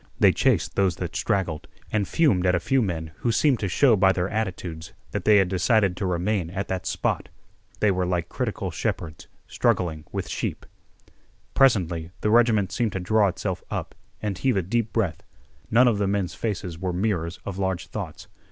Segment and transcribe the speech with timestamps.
[0.19, 3.95] They chased those that straggled and fumed at a few men who seemed to show
[3.95, 7.29] by their attitudes that they had decided to remain at that spot.
[7.81, 10.65] They were like critical shepherds, struggling with sheep.
[11.53, 13.93] Presently, the regiment seemed to draw itself up
[14.23, 15.21] and heave a deep breath.
[15.69, 18.27] None of the men's faces were mirrors of large thoughts.